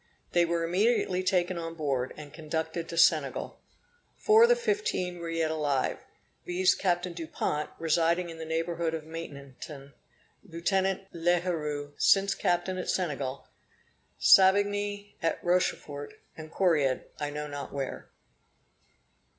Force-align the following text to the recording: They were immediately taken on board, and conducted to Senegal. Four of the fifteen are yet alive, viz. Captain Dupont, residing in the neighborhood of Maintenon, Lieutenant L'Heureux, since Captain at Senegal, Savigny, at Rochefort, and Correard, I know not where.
They 0.31 0.45
were 0.45 0.63
immediately 0.65 1.21
taken 1.21 1.59
on 1.59 1.75
board, 1.75 2.11
and 2.17 2.33
conducted 2.33 2.89
to 2.89 2.97
Senegal. 2.97 3.61
Four 4.17 4.41
of 4.41 4.49
the 4.49 4.55
fifteen 4.55 5.19
are 5.19 5.29
yet 5.29 5.51
alive, 5.51 5.99
viz. 6.43 6.73
Captain 6.73 7.13
Dupont, 7.13 7.69
residing 7.77 8.31
in 8.31 8.39
the 8.39 8.43
neighborhood 8.43 8.95
of 8.95 9.03
Maintenon, 9.03 9.93
Lieutenant 10.43 11.03
L'Heureux, 11.13 11.93
since 11.99 12.33
Captain 12.33 12.79
at 12.79 12.89
Senegal, 12.89 13.47
Savigny, 14.17 15.17
at 15.21 15.37
Rochefort, 15.43 16.15
and 16.35 16.51
Correard, 16.51 17.05
I 17.19 17.29
know 17.29 17.45
not 17.45 17.71
where. 17.71 18.09